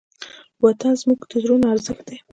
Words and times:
وطن 0.63 0.91
زموږ 1.01 1.19
د 1.29 1.31
زړونو 1.43 1.65
ارزښت 1.73 2.03
دی. 2.09 2.17